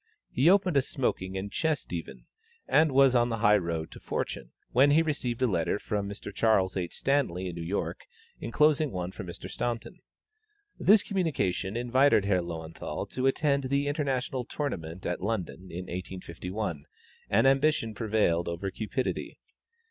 He 0.31 0.49
opened 0.49 0.77
a 0.77 0.81
smoking 0.81 1.37
and 1.37 1.51
chess 1.51 1.85
divan, 1.85 2.25
and 2.67 2.91
was 2.91 3.13
on 3.15 3.29
the 3.29 3.37
high 3.37 3.57
road 3.59 3.91
to 3.91 3.99
fortune, 3.99 4.49
when 4.71 4.89
he 4.89 5.03
received 5.03 5.43
a 5.43 5.45
letter 5.45 5.77
from 5.77 6.09
Mr. 6.09 6.33
Charles 6.33 6.75
H. 6.75 6.95
Stanley, 6.95 7.47
in 7.47 7.55
New 7.55 7.61
York, 7.61 8.05
enclosing 8.39 8.89
one 8.91 9.11
from 9.11 9.27
Mr. 9.27 9.47
Staunton. 9.47 9.99
This 10.79 11.03
communication 11.03 11.77
invited 11.77 12.25
Herr 12.25 12.41
Löwenthal 12.41 13.11
to 13.13 13.27
attend 13.27 13.65
the 13.65 13.87
International 13.87 14.43
Tournament 14.43 15.05
at 15.05 15.21
London, 15.21 15.67
in 15.69 15.83
1851, 15.85 16.85
and 17.29 17.45
ambition 17.45 17.93
prevailed 17.93 18.47
over 18.47 18.71
cupidity. 18.71 19.37